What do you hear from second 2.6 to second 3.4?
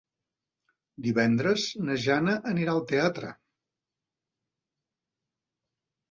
al teatre.